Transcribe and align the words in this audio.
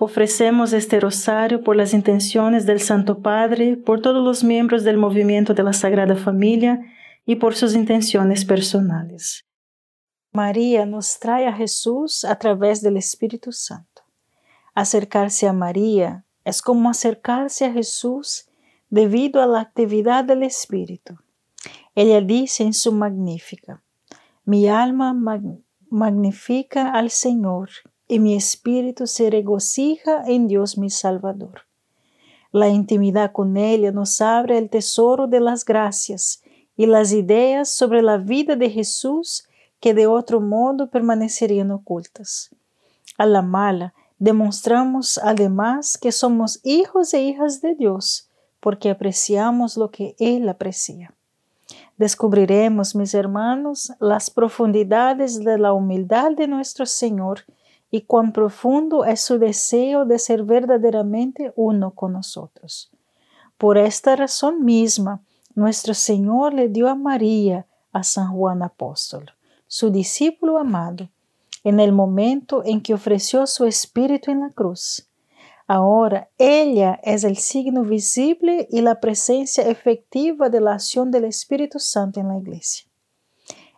Ofrecemos 0.00 0.72
este 0.72 0.98
rosario 0.98 1.62
por 1.62 1.76
las 1.76 1.94
intenciones 1.94 2.66
del 2.66 2.80
Santo 2.80 3.20
Padre, 3.20 3.76
por 3.76 4.02
todos 4.02 4.24
los 4.24 4.42
miembros 4.42 4.82
del 4.82 4.96
movimiento 4.96 5.54
de 5.54 5.62
la 5.62 5.72
Sagrada 5.72 6.16
Familia 6.16 6.80
y 7.24 7.36
por 7.36 7.54
sus 7.54 7.74
intenciones 7.74 8.44
personales. 8.44 9.46
María 10.32 10.84
nos 10.84 11.20
trae 11.20 11.46
a 11.46 11.52
Jesús 11.52 12.24
a 12.24 12.36
través 12.36 12.82
del 12.82 12.96
Espíritu 12.96 13.52
Santo. 13.52 14.02
Acercarse 14.74 15.46
a 15.46 15.52
María 15.52 16.24
es 16.44 16.60
como 16.60 16.90
acercarse 16.90 17.64
a 17.64 17.72
Jesús 17.72 18.48
debido 18.90 19.40
a 19.40 19.46
la 19.46 19.60
actividad 19.60 20.24
del 20.24 20.42
Espíritu. 20.42 21.16
Ella 21.94 22.20
dice 22.20 22.64
en 22.64 22.74
su 22.74 22.92
magnífica, 22.92 23.82
mi 24.44 24.68
alma 24.68 25.16
magnifica 25.88 26.90
al 26.90 27.10
Señor 27.10 27.70
y 28.08 28.18
mi 28.18 28.34
espíritu 28.34 29.06
se 29.06 29.30
regocija 29.30 30.24
en 30.26 30.46
Dios 30.46 30.76
mi 30.76 30.90
Salvador. 30.90 31.62
La 32.52 32.68
intimidad 32.68 33.32
con 33.32 33.56
ella 33.56 33.90
nos 33.90 34.20
abre 34.20 34.58
el 34.58 34.70
tesoro 34.70 35.26
de 35.26 35.40
las 35.40 35.64
gracias 35.64 36.42
y 36.76 36.86
las 36.86 37.12
ideas 37.12 37.68
sobre 37.68 38.02
la 38.02 38.16
vida 38.16 38.56
de 38.56 38.70
Jesús 38.70 39.48
que 39.80 39.94
de 39.94 40.06
otro 40.06 40.40
modo 40.40 40.88
permanecerían 40.88 41.70
ocultas. 41.70 42.54
A 43.18 43.26
la 43.26 43.42
mala, 43.42 43.94
demostramos 44.18 45.18
además 45.18 45.98
que 45.98 46.12
somos 46.12 46.60
hijos 46.62 47.12
e 47.14 47.22
hijas 47.22 47.60
de 47.60 47.74
Dios, 47.74 48.30
porque 48.60 48.90
apreciamos 48.90 49.76
lo 49.76 49.90
que 49.90 50.16
Él 50.18 50.48
aprecia. 50.48 51.14
Descubriremos, 51.96 52.94
mis 52.94 53.14
hermanos, 53.14 53.92
las 54.00 54.30
profundidades 54.30 55.44
de 55.44 55.58
la 55.58 55.72
humildad 55.72 56.32
de 56.32 56.48
nuestro 56.48 56.86
Señor 56.86 57.40
y 57.94 58.00
cuán 58.00 58.32
profundo 58.32 59.04
es 59.04 59.20
su 59.20 59.38
deseo 59.38 60.04
de 60.04 60.18
ser 60.18 60.42
verdaderamente 60.42 61.52
uno 61.54 61.92
con 61.92 62.14
nosotros. 62.14 62.90
Por 63.56 63.78
esta 63.78 64.16
razón 64.16 64.64
misma, 64.64 65.22
nuestro 65.54 65.94
Señor 65.94 66.54
le 66.54 66.68
dio 66.68 66.88
a 66.88 66.96
María, 66.96 67.68
a 67.92 68.02
San 68.02 68.32
Juan 68.32 68.64
Apóstol, 68.64 69.30
su 69.68 69.90
discípulo 69.90 70.58
amado, 70.58 71.08
en 71.62 71.78
el 71.78 71.92
momento 71.92 72.64
en 72.64 72.80
que 72.80 72.94
ofreció 72.94 73.46
su 73.46 73.64
espíritu 73.64 74.32
en 74.32 74.40
la 74.40 74.50
cruz. 74.50 75.08
Ahora 75.68 76.28
ella 76.36 76.98
es 77.04 77.22
el 77.22 77.36
signo 77.36 77.84
visible 77.84 78.66
y 78.72 78.80
la 78.80 78.98
presencia 78.98 79.68
efectiva 79.68 80.48
de 80.48 80.60
la 80.60 80.72
acción 80.74 81.12
del 81.12 81.26
Espíritu 81.26 81.78
Santo 81.78 82.18
en 82.18 82.26
la 82.26 82.38
iglesia. 82.38 82.88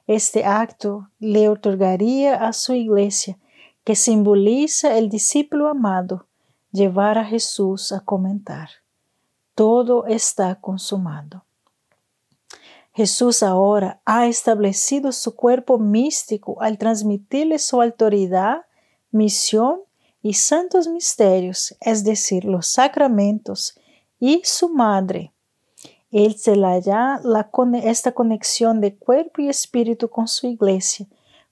Este 0.06 0.46
acto 0.46 1.10
le 1.18 1.50
otorgaría 1.50 2.36
a 2.36 2.54
su 2.54 2.72
iglesia 2.72 3.36
que 3.86 3.94
simboliza 3.94 4.98
el 4.98 5.08
discípulo 5.08 5.68
amado, 5.68 6.26
llevar 6.72 7.18
a 7.18 7.24
Jesús 7.24 7.92
a 7.92 8.00
comentar. 8.00 8.68
Todo 9.54 10.06
está 10.06 10.56
consumado. 10.56 11.44
Jesús 12.92 13.44
ahora 13.44 14.00
ha 14.04 14.26
establecido 14.26 15.12
su 15.12 15.36
cuerpo 15.36 15.78
místico 15.78 16.60
al 16.60 16.78
transmitirle 16.78 17.60
su 17.60 17.80
autoridad, 17.80 18.62
misión 19.12 19.82
y 20.20 20.32
santos 20.32 20.88
misterios, 20.88 21.76
es 21.80 22.02
decir, 22.02 22.44
los 22.44 22.66
sacramentos, 22.66 23.78
y 24.18 24.42
su 24.42 24.68
madre. 24.68 25.32
Él 26.10 26.36
se 26.36 26.56
la 26.56 26.80
da 26.80 27.20
esta 27.84 28.10
conexión 28.10 28.80
de 28.80 28.96
cuerpo 28.96 29.42
y 29.42 29.48
espíritu 29.48 30.08
con 30.08 30.26
su 30.26 30.48
iglesia, 30.48 31.06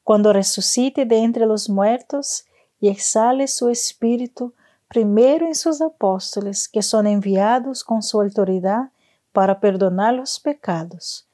cuando 0.04 0.34
resucite 0.34 1.06
de 1.06 1.18
entre 1.18 1.46
los 1.46 1.68
muertos 1.68 2.44
y 2.78 2.88
exhale 2.88 3.48
su 3.48 3.70
espíritu 3.70 4.52
primero 4.86 5.46
en 5.46 5.54
sus 5.54 5.80
apóstoles, 5.80 6.68
que 6.68 6.82
son 6.82 7.06
enviados 7.06 7.82
con 7.82 8.02
su 8.02 8.20
autoridad 8.20 8.90
para 9.32 9.58
perdonar 9.58 10.14
los 10.14 10.38
pecados, 10.38 11.26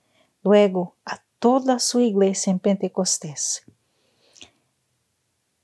luego 0.42 0.94
a 1.04 1.20
toda 1.40 1.78
su 1.80 2.00
iglesia 2.00 2.52
en 2.52 2.60
Pentecostés. 2.60 3.64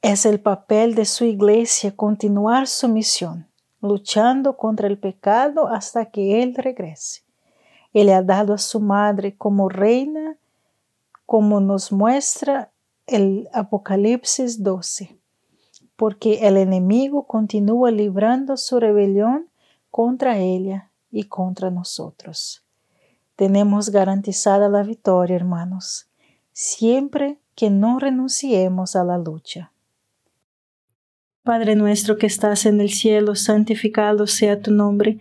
Es 0.02 0.26
el 0.26 0.40
papel 0.40 0.94
de 0.94 1.04
su 1.04 1.24
iglesia 1.24 1.94
continuar 1.94 2.66
su 2.66 2.88
misión, 2.88 3.48
luchando 3.80 4.56
contra 4.56 4.88
el 4.88 4.98
pecado 4.98 5.68
hasta 5.68 6.06
que 6.06 6.42
Él 6.42 6.54
regrese. 6.54 7.22
Él 7.92 8.10
ha 8.10 8.22
dado 8.22 8.52
a 8.52 8.58
su 8.58 8.80
madre 8.80 9.36
como 9.36 9.68
reina, 9.68 10.36
como 11.24 11.60
nos 11.60 11.92
muestra 11.92 12.70
el 13.06 13.48
Apocalipsis 13.52 14.62
12, 14.62 15.16
porque 15.96 16.46
el 16.46 16.56
enemigo 16.56 17.26
continúa 17.26 17.90
librando 17.90 18.56
su 18.56 18.80
rebelión 18.80 19.48
contra 19.90 20.38
ella 20.38 20.90
y 21.10 21.24
contra 21.24 21.70
nosotros. 21.70 22.64
Tenemos 23.36 23.90
garantizada 23.90 24.68
la 24.68 24.82
victoria, 24.82 25.36
hermanos, 25.36 26.08
siempre 26.52 27.38
que 27.54 27.70
no 27.70 27.98
renunciemos 27.98 28.96
a 28.96 29.04
la 29.04 29.18
lucha. 29.18 29.72
Padre 31.42 31.76
nuestro 31.76 32.18
que 32.18 32.26
estás 32.26 32.66
en 32.66 32.80
el 32.80 32.90
cielo, 32.90 33.36
santificado 33.36 34.26
sea 34.26 34.60
tu 34.60 34.72
nombre, 34.72 35.20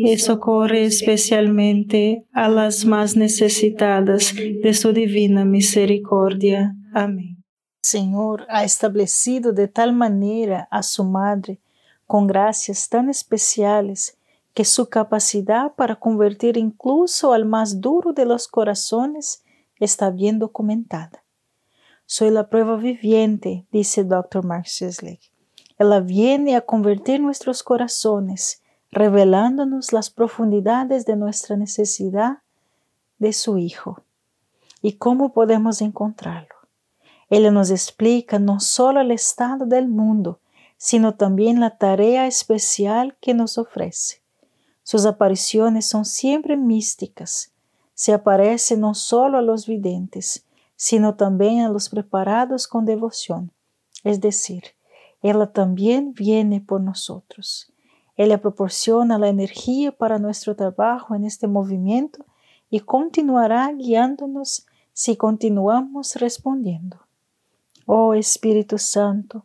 y 0.00 0.18
socorre 0.18 0.84
especialmente 0.84 2.24
a 2.32 2.48
las 2.48 2.84
más 2.84 3.16
necesitadas 3.16 4.34
de 4.34 4.74
su 4.74 4.92
divina 4.92 5.44
misericordia. 5.44 6.76
Amén. 6.94 7.42
Señor 7.82 8.46
ha 8.48 8.64
establecido 8.64 9.52
de 9.52 9.66
tal 9.66 9.92
manera 9.92 10.68
a 10.70 10.82
su 10.82 11.04
madre 11.04 11.60
con 12.06 12.26
gracias 12.26 12.88
tan 12.88 13.08
especiales 13.08 14.18
que 14.54 14.64
su 14.64 14.88
capacidad 14.88 15.74
para 15.74 15.96
convertir 15.96 16.56
incluso 16.56 17.32
al 17.32 17.44
más 17.44 17.80
duro 17.80 18.12
de 18.12 18.24
los 18.24 18.48
corazones 18.48 19.44
está 19.78 20.10
bien 20.10 20.38
documentada. 20.38 21.24
Soy 22.06 22.30
la 22.30 22.48
prueba 22.48 22.76
viviente, 22.76 23.66
dice 23.70 24.04
Dr. 24.04 24.44
Mark 24.44 24.66
Sisley. 24.66 25.20
Ella 25.78 26.00
viene 26.00 26.56
a 26.56 26.62
convertir 26.62 27.20
nuestros 27.20 27.62
corazones, 27.62 28.62
revelándonos 28.90 29.92
las 29.92 30.10
profundidades 30.10 31.04
de 31.04 31.16
nuestra 31.16 31.56
necesidad 31.56 32.38
de 33.18 33.32
su 33.32 33.58
Hijo 33.58 34.02
y 34.82 34.92
cómo 34.94 35.32
podemos 35.32 35.82
encontrarlo. 35.82 36.54
Ella 37.30 37.50
nos 37.50 37.70
explica 37.70 38.38
no 38.38 38.60
solo 38.60 39.00
el 39.00 39.10
estado 39.10 39.66
del 39.66 39.88
mundo, 39.88 40.40
sino 40.76 41.14
también 41.14 41.60
la 41.60 41.76
tarea 41.76 42.26
especial 42.26 43.16
que 43.20 43.34
nos 43.34 43.58
ofrece. 43.58 44.22
Sus 44.82 45.04
apariciones 45.04 45.86
son 45.86 46.06
siempre 46.06 46.56
místicas. 46.56 47.52
Se 47.94 48.14
aparece 48.14 48.76
no 48.76 48.94
solo 48.94 49.38
a 49.38 49.42
los 49.42 49.66
videntes, 49.66 50.44
sino 50.76 51.16
también 51.16 51.60
a 51.60 51.68
los 51.68 51.88
preparados 51.88 52.66
con 52.66 52.86
devoción. 52.86 53.50
Es 54.04 54.20
decir, 54.20 54.62
ella 55.20 55.46
también 55.46 56.14
viene 56.14 56.60
por 56.60 56.80
nosotros. 56.80 57.70
Ella 58.18 58.40
proporciona 58.40 59.16
la 59.16 59.28
energía 59.28 59.92
para 59.92 60.18
nuestro 60.18 60.56
trabajo 60.56 61.14
en 61.14 61.24
este 61.24 61.46
movimiento 61.46 62.26
y 62.68 62.80
continuará 62.80 63.72
guiándonos 63.72 64.66
si 64.92 65.16
continuamos 65.16 66.16
respondiendo. 66.16 66.98
Oh 67.86 68.14
Espíritu 68.14 68.76
Santo, 68.76 69.44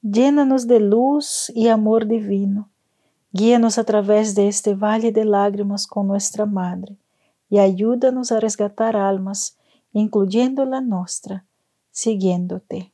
llénanos 0.00 0.66
de 0.66 0.80
luz 0.80 1.52
y 1.54 1.68
amor 1.68 2.06
divino. 2.06 2.70
Guíanos 3.30 3.76
a 3.76 3.84
través 3.84 4.34
de 4.34 4.48
este 4.48 4.74
valle 4.74 5.12
de 5.12 5.26
lágrimas 5.26 5.86
con 5.86 6.06
nuestra 6.06 6.46
Madre 6.46 6.96
y 7.50 7.58
ayúdanos 7.58 8.32
a 8.32 8.40
resgatar 8.40 8.96
almas, 8.96 9.58
incluyendo 9.92 10.64
la 10.64 10.80
nuestra, 10.80 11.44
siguiéndote. 11.90 12.93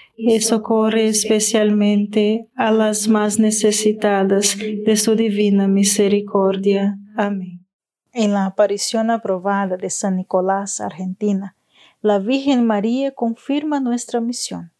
y 0.23 0.39
socorre 0.41 1.07
especialmente 1.07 2.47
a 2.55 2.71
las 2.71 3.07
más 3.07 3.39
necesitadas 3.39 4.55
de 4.57 4.95
su 4.95 5.15
divina 5.15 5.67
misericordia. 5.67 6.99
Amén. 7.17 7.65
En 8.13 8.33
la 8.33 8.45
aparición 8.45 9.09
aprobada 9.09 9.77
de 9.77 9.89
San 9.89 10.17
Nicolás, 10.17 10.79
Argentina, 10.79 11.55
la 12.01 12.19
Virgen 12.19 12.65
María 12.65 13.11
confirma 13.11 13.79
nuestra 13.79 14.21
misión. 14.21 14.71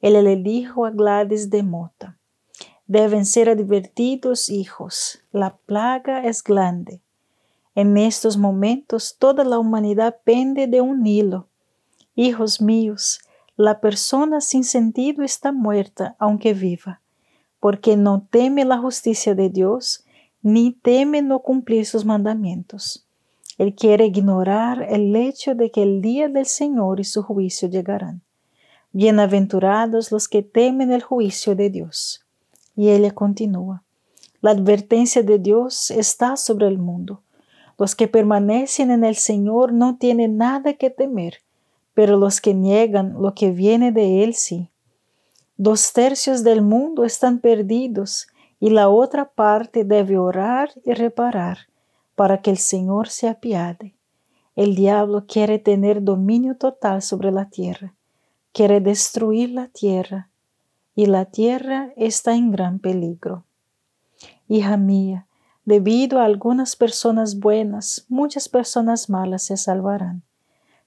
Él 0.00 0.22
le 0.22 0.36
dijo 0.36 0.86
a 0.86 0.90
Gladys 0.90 1.50
de 1.50 1.62
Mota, 1.62 2.16
deben 2.86 3.26
ser 3.26 3.48
advertidos 3.48 4.50
hijos, 4.50 5.20
la 5.32 5.56
plaga 5.56 6.24
es 6.24 6.44
grande. 6.44 7.00
En 7.74 7.96
estos 7.96 8.36
momentos 8.36 9.16
toda 9.18 9.42
la 9.42 9.58
humanidad 9.58 10.18
pende 10.22 10.66
de 10.68 10.80
un 10.80 11.04
hilo. 11.06 11.48
Hijos 12.14 12.60
míos, 12.60 13.20
la 13.56 13.80
persona 13.80 14.42
sin 14.42 14.64
sentido 14.64 15.24
está 15.24 15.50
muerta 15.50 16.14
aunque 16.18 16.52
viva, 16.52 17.00
porque 17.58 17.96
no 17.96 18.26
teme 18.30 18.66
la 18.66 18.76
justicia 18.76 19.34
de 19.34 19.48
Dios, 19.48 20.04
ni 20.42 20.72
teme 20.72 21.22
no 21.22 21.40
cumplir 21.40 21.86
sus 21.86 22.04
mandamientos. 22.04 23.06
Él 23.56 23.74
quiere 23.74 24.04
ignorar 24.04 24.86
el 24.90 25.16
hecho 25.16 25.54
de 25.54 25.70
que 25.70 25.82
el 25.82 26.02
día 26.02 26.28
del 26.28 26.44
Señor 26.44 27.00
y 27.00 27.04
su 27.04 27.22
juicio 27.22 27.70
llegarán. 27.70 28.20
Bienaventurados 28.92 30.12
los 30.12 30.28
que 30.28 30.42
temen 30.42 30.92
el 30.92 31.02
juicio 31.02 31.56
de 31.56 31.70
Dios. 31.70 32.26
Y 32.76 32.90
ella 32.90 33.12
continúa. 33.12 33.82
La 34.42 34.50
advertencia 34.50 35.22
de 35.22 35.38
Dios 35.38 35.90
está 35.90 36.36
sobre 36.36 36.68
el 36.68 36.76
mundo. 36.76 37.22
Los 37.78 37.94
que 37.94 38.06
permanecen 38.06 38.90
en 38.90 39.02
el 39.02 39.16
Señor 39.16 39.72
no 39.72 39.96
tienen 39.96 40.36
nada 40.36 40.74
que 40.74 40.90
temer 40.90 41.38
pero 41.96 42.18
los 42.18 42.42
que 42.42 42.52
niegan 42.52 43.14
lo 43.22 43.34
que 43.34 43.52
viene 43.52 43.90
de 43.90 44.22
Él 44.22 44.34
sí. 44.34 44.70
Dos 45.56 45.94
tercios 45.94 46.44
del 46.44 46.60
mundo 46.60 47.04
están 47.06 47.38
perdidos 47.38 48.26
y 48.60 48.68
la 48.68 48.90
otra 48.90 49.30
parte 49.30 49.82
debe 49.82 50.18
orar 50.18 50.72
y 50.84 50.92
reparar 50.92 51.56
para 52.14 52.42
que 52.42 52.50
el 52.50 52.58
Señor 52.58 53.08
se 53.08 53.30
apiade. 53.30 53.94
El 54.56 54.74
diablo 54.74 55.24
quiere 55.26 55.58
tener 55.58 56.02
dominio 56.02 56.58
total 56.58 57.00
sobre 57.00 57.32
la 57.32 57.48
tierra, 57.48 57.94
quiere 58.52 58.82
destruir 58.82 59.48
la 59.52 59.68
tierra, 59.68 60.28
y 60.94 61.06
la 61.06 61.24
tierra 61.24 61.94
está 61.96 62.34
en 62.34 62.50
gran 62.50 62.78
peligro. 62.78 63.44
Hija 64.48 64.76
mía, 64.76 65.28
debido 65.64 66.20
a 66.20 66.26
algunas 66.26 66.76
personas 66.76 67.40
buenas, 67.40 68.04
muchas 68.10 68.50
personas 68.50 69.08
malas 69.08 69.44
se 69.44 69.56
salvarán. 69.56 70.26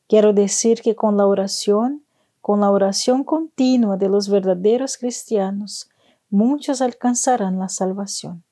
Quiero 0.10 0.34
decir 0.34 0.82
que 0.82 0.96
con 0.96 1.18
la 1.18 1.28
oración, 1.28 2.04
con 2.42 2.62
la 2.62 2.72
oración 2.72 3.24
continua 3.24 3.96
de 3.96 4.10
los 4.10 4.28
verdaderos 4.28 4.98
cristianos, 4.98 5.88
muchos 6.32 6.82
alcanzarán 6.82 7.60
la 7.60 7.70
salvación. 7.70 8.44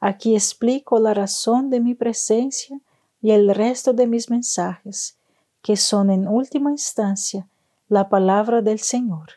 Aquí 0.00 0.34
explico 0.34 1.00
la 1.00 1.14
razón 1.14 1.70
de 1.70 1.80
mi 1.80 1.94
presencia 1.94 2.78
y 3.22 3.30
el 3.30 3.54
resto 3.54 3.94
de 3.94 4.06
mis 4.06 4.28
mensajes, 4.28 5.16
que 5.62 5.76
son 5.78 6.10
en 6.10 6.28
última 6.28 6.70
instancia 6.70 7.48
la 7.88 8.10
palabra 8.10 8.60
del 8.60 8.78
Señor. 8.78 9.30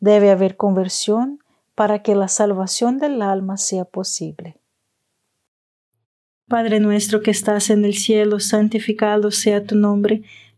Debe 0.00 0.32
haber 0.32 0.56
conversión 0.56 1.38
para 1.76 2.02
que 2.02 2.16
la 2.16 2.26
salvación 2.26 2.98
del 2.98 3.22
alma 3.22 3.58
sea 3.58 3.84
posible. 3.84 4.56
Padre 6.48 6.80
nuestro 6.80 7.22
que 7.22 7.30
estás 7.30 7.70
en 7.70 7.84
el 7.84 7.94
cielo, 7.94 8.40
santificado 8.40 9.30
sea 9.30 9.62
tu 9.62 9.76
nombre 9.76 10.24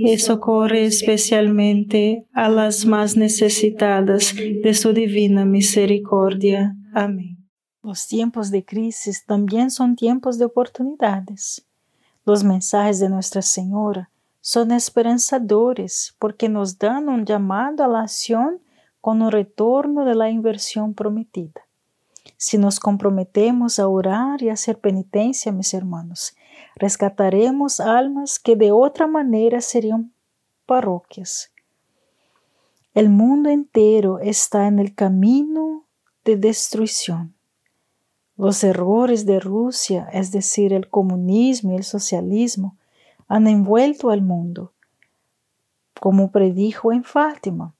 y 0.00 0.18
socorre 0.18 0.84
especialmente 0.84 2.26
a 2.32 2.48
las 2.48 2.86
más 2.86 3.16
necesitadas 3.16 4.34
de 4.36 4.74
su 4.74 4.92
divina 4.92 5.44
misericordia. 5.44 6.76
Amén. 6.94 7.48
Los 7.82 8.06
tiempos 8.06 8.50
de 8.50 8.64
crisis 8.64 9.24
también 9.24 9.70
son 9.70 9.96
tiempos 9.96 10.38
de 10.38 10.44
oportunidades. 10.44 11.66
Los 12.24 12.44
mensajes 12.44 13.00
de 13.00 13.08
Nuestra 13.08 13.42
Señora 13.42 14.10
son 14.40 14.72
esperanzadores 14.72 16.14
porque 16.18 16.48
nos 16.48 16.78
dan 16.78 17.08
un 17.08 17.24
llamado 17.24 17.84
a 17.84 17.88
la 17.88 18.02
acción 18.02 18.60
con 19.00 19.22
un 19.22 19.30
retorno 19.30 20.04
de 20.04 20.14
la 20.14 20.30
inversión 20.30 20.94
prometida. 20.94 21.62
Si 22.36 22.58
nos 22.58 22.78
comprometemos 22.78 23.78
a 23.78 23.88
orar 23.88 24.42
y 24.42 24.50
hacer 24.50 24.78
penitencia, 24.78 25.50
mis 25.50 25.74
hermanos, 25.74 26.34
rescataremos 26.78 27.80
almas 27.80 28.38
que 28.38 28.56
de 28.56 28.72
otra 28.72 29.06
manera 29.06 29.60
serían 29.60 30.12
parroquias. 30.66 31.50
El 32.94 33.10
mundo 33.10 33.50
entero 33.50 34.18
está 34.18 34.66
en 34.66 34.78
el 34.78 34.94
camino 34.94 35.84
de 36.24 36.36
destrucción. 36.36 37.34
Los 38.36 38.62
errores 38.62 39.26
de 39.26 39.40
Rusia, 39.40 40.08
es 40.12 40.30
decir, 40.30 40.72
el 40.72 40.88
comunismo 40.88 41.72
y 41.72 41.76
el 41.76 41.84
socialismo, 41.84 42.76
han 43.26 43.46
envuelto 43.46 44.10
al 44.10 44.22
mundo, 44.22 44.72
como 46.00 46.30
predijo 46.30 46.92
en 46.92 47.04
Fátima. 47.04 47.74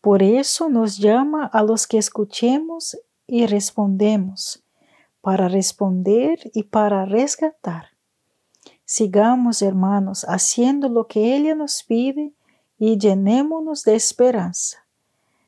Por 0.00 0.22
eso 0.22 0.68
nos 0.68 0.98
llama 0.98 1.46
a 1.46 1.62
los 1.62 1.86
que 1.86 1.98
escuchemos 1.98 2.96
y 3.26 3.46
respondemos, 3.46 4.62
para 5.20 5.48
responder 5.48 6.38
y 6.54 6.62
para 6.62 7.04
resgatar. 7.04 7.87
Sigamos, 8.90 9.60
hermanos, 9.60 10.24
haciendo 10.30 10.88
lo 10.88 11.08
que 11.08 11.36
ella 11.36 11.54
nos 11.54 11.82
pide 11.82 12.32
y 12.78 12.96
llenémonos 12.96 13.84
de 13.84 13.94
esperanza. 13.94 14.78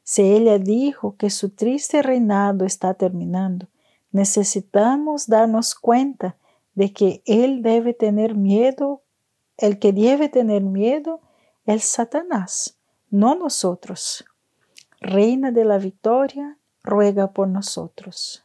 Si 0.03 0.21
ella 0.21 0.59
dijo 0.59 1.17
que 1.17 1.31
su 1.31 1.49
triste 1.49 2.03
reinado 2.03 2.67
está 2.67 2.93
terminando, 2.93 3.67
necesitamos 4.13 5.27
darnos 5.27 5.75
cuenta 5.75 6.37
de 6.75 6.93
que 6.93 7.23
él 7.25 7.63
debe 7.63 7.95
tener 7.95 8.35
miedo, 8.35 9.01
el 9.57 9.79
que 9.79 9.95
debe 9.95 10.29
tener 10.29 10.63
miedo 10.63 11.23
es 11.65 11.85
Satanás, 11.85 12.77
no 13.09 13.37
nosotros. 13.37 14.23
Reina 15.01 15.51
de 15.51 15.65
la 15.65 15.79
victoria, 15.79 16.59
ruega 16.83 17.33
por 17.33 17.49
nosotros. 17.49 18.45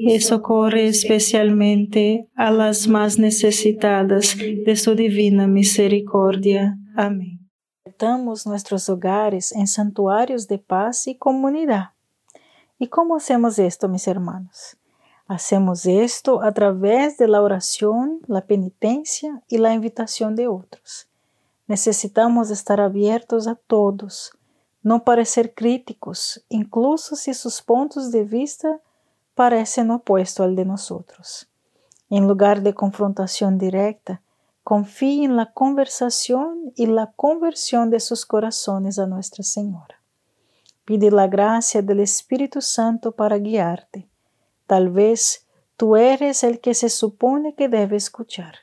y 0.00 0.20
socorre 0.20 0.86
especialmente 0.86 2.28
a 2.36 2.52
las 2.52 2.86
más 2.86 3.18
necesitadas 3.18 4.36
de 4.38 4.76
su 4.76 4.94
divina 4.94 5.48
misericordia. 5.48 6.78
Amén. 6.94 7.50
Convertamos 7.82 8.46
nuestros 8.46 8.88
hogares 8.88 9.50
en 9.50 9.66
santuarios 9.66 10.46
de 10.46 10.58
paz 10.58 11.08
y 11.08 11.16
comunidad. 11.16 11.90
¿Y 12.78 12.86
cómo 12.86 13.16
hacemos 13.16 13.58
esto, 13.58 13.88
mis 13.88 14.06
hermanos? 14.06 14.76
Hacemos 15.26 15.84
esto 15.84 16.42
a 16.42 16.52
través 16.52 17.18
de 17.18 17.26
la 17.26 17.42
oración, 17.42 18.20
la 18.28 18.46
penitencia 18.46 19.42
y 19.48 19.58
la 19.58 19.74
invitación 19.74 20.36
de 20.36 20.46
otros. 20.46 21.08
Necesitamos 21.66 22.50
estar 22.50 22.80
abiertos 22.80 23.48
a 23.48 23.56
todos, 23.56 24.30
no 24.80 25.02
parecer 25.02 25.54
críticos, 25.54 26.44
incluso 26.48 27.16
si 27.16 27.34
sus 27.34 27.60
puntos 27.62 28.12
de 28.12 28.22
vista 28.22 28.80
parecen 29.38 29.92
opuesto 29.92 30.42
al 30.42 30.56
de 30.56 30.64
nosotros. 30.64 31.48
En 32.10 32.26
lugar 32.26 32.62
de 32.62 32.74
confrontación 32.74 33.56
directa, 33.56 34.20
confíe 34.64 35.24
en 35.24 35.36
la 35.36 35.52
conversación 35.52 36.72
y 36.74 36.86
la 36.86 37.12
conversión 37.14 37.88
de 37.88 38.00
sus 38.00 38.26
corazones 38.26 38.98
a 38.98 39.06
Nuestra 39.06 39.44
Señora. 39.44 40.02
Pide 40.84 41.12
la 41.12 41.28
gracia 41.28 41.82
del 41.82 42.00
Espíritu 42.00 42.60
Santo 42.60 43.12
para 43.12 43.38
guiarte. 43.38 44.08
Tal 44.66 44.90
vez 44.90 45.46
tú 45.76 45.94
eres 45.94 46.42
el 46.42 46.58
que 46.58 46.74
se 46.74 46.88
supone 46.88 47.54
que 47.54 47.68
debe 47.68 47.96
escuchar. 47.96 48.56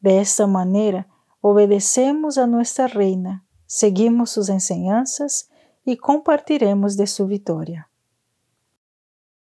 De 0.00 0.18
esta 0.18 0.48
manera, 0.48 1.06
obedecemos 1.40 2.36
a 2.36 2.48
nuestra 2.48 2.88
Reina, 2.88 3.44
seguimos 3.66 4.30
sus 4.30 4.48
enseñanzas 4.48 5.50
y 5.84 5.98
compartiremos 5.98 6.96
de 6.96 7.06
su 7.06 7.28
victoria. 7.28 7.89